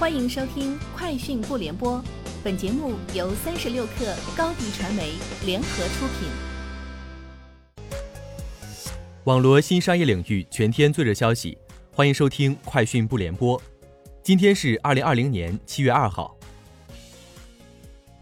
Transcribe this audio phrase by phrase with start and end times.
[0.00, 1.98] 欢迎收听《快讯不联播》，
[2.42, 5.12] 本节目由三十六克高低传媒
[5.44, 6.30] 联合出品。
[9.24, 11.58] 网罗新商业领域全天最热消息，
[11.92, 13.60] 欢迎收听《快讯不联播》。
[14.22, 16.34] 今天是二零二零年七月二号。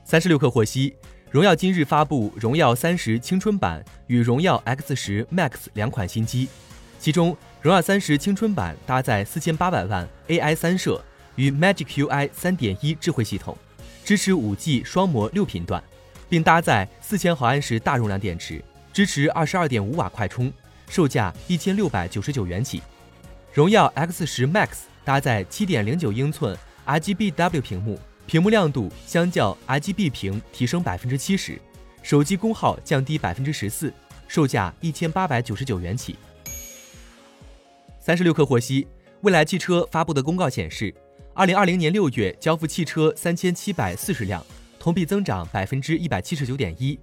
[0.02, 0.96] 三十六氪获悉，
[1.30, 6.48] 荣耀今日发布荣耀三十青春版与荣耀 X 十 Max 两款新机，
[6.98, 11.00] 其中荣耀三十青春版搭载四千八百万 AI 三摄
[11.38, 13.56] 与 Magic UI 三点一智慧系统，
[14.04, 15.80] 支持五 G 双模六频段，
[16.28, 20.52] 并搭载四千毫安时大容量电池，支持二十二点五瓦快充，
[20.88, 22.82] 售价一千六百九十九元起。
[23.54, 24.70] 荣耀 X 十 Max
[25.04, 27.98] 搭载七点零九英寸 RGBW 屏幕。
[28.26, 31.58] 屏幕亮度相较 RGB 屏提升百分之七十，
[32.02, 33.90] 手机功耗降低百分之十四，
[34.26, 36.14] 售价一千八百九十九元起。
[37.98, 38.86] 三十六氪获悉，
[39.22, 40.94] 蔚来汽车发布的公告显示，
[41.38, 44.44] 二零二零年六月交付汽车三千七百四十辆，
[44.76, 46.98] 同比增长百分之一百七十九点一。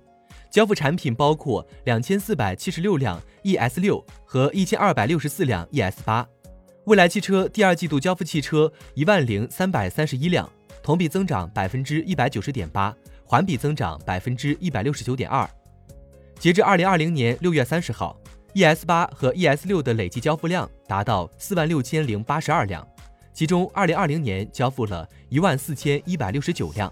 [0.51, 6.27] 交付产品包括两千四百七十六辆 ES 六和一千二百六十四辆 ES 八。
[6.83, 10.51] 蔚来汽车第二季度交付汽车一万零三百三十一辆。
[10.83, 15.49] 同比增长百分之一百九十点八，环比增长百分之一百六十九点二。
[16.37, 18.19] 截至二零二零年六月三十号
[18.53, 22.85] ，ES 八和 ES 六的累计交付量达到四万六千零八十二辆，
[23.35, 26.91] 其中二零二零年交付了一万四千一百六十九辆。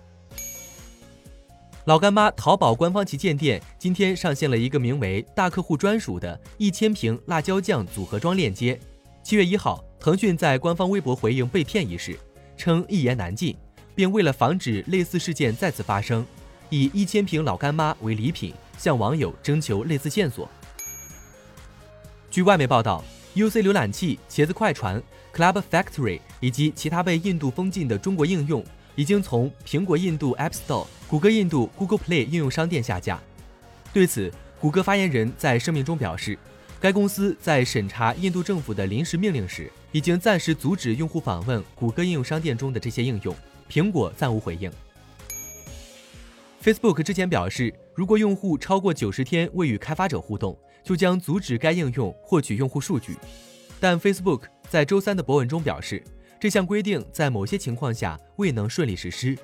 [1.86, 8.78] 老干妈淘宝官方旗舰店今天上线了一个名为“大客户专属”的一千瓶辣椒酱组合装链接。
[9.24, 12.20] 七月一号，腾讯在官方微博回应被骗一事，
[12.58, 13.56] 称一言难尽。
[13.96, 16.26] 并为了防止类似事件再次发生，
[16.72, 20.50] 以一千瓶老干妈为礼品向网友征求类似线索。
[22.32, 23.04] 据外媒报道
[23.36, 25.02] ，UC 浏览器、茄子快传、
[25.34, 28.64] Club Factory 以及其他被印度封禁的中国应用
[28.96, 33.20] 已经从苹果印度 App Store、谷歌印度 Google Play 应用商店下架。
[33.92, 36.38] 对此，谷歌发言人在声明中表示，
[36.80, 43.36] 该公司在审查印度政府的临时命令时，已经暂时阻止用户访问谷歌应用商店中的这些应用。
[43.70, 44.72] 苹果暂无回应。
[46.64, 53.18] Facebook 之前表示，如果用户超过九十天未与开发者互动，就将阻止该应用获取用户数据。
[53.82, 56.02] 但 Facebook 在周三的博文中表示，
[56.40, 59.38] 这项规定在某些情况下未能顺利实施。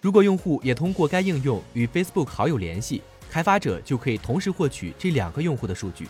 [0.00, 6.06] 如果用户也通过该应用与 Facebook 好友联系，开发者就可以同时获取这两个用户的数据。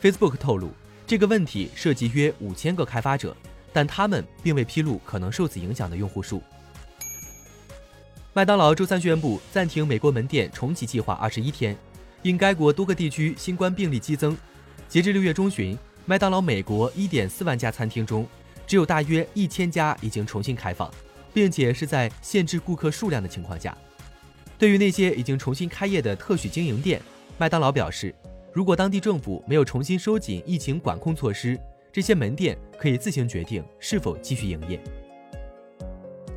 [0.00, 0.70] Facebook 透露，
[1.06, 3.36] 这个问题涉及约五千个开发者，
[3.70, 6.42] 但他们并未披露可能受此影响的用户数。
[8.36, 11.76] 麦当劳周三宣布暂停美国门店重启计划二十一天，
[12.22, 14.36] 因该国多个地区新冠病例激增。
[14.88, 18.26] 截至六月中旬，麦当劳美国一点四万家餐厅中，
[18.66, 20.90] 只有大约一千家已经重新开放，
[21.32, 23.76] 并且是在限制顾客数量的情况下。
[24.58, 27.00] 对于那些已经重新开业的特许经营店，
[27.38, 28.12] 麦当劳表示，
[28.52, 31.56] 如果当地政府没有重新收紧疫情管控措施，
[31.92, 34.82] 这些门店可以自行决定是否继续营业。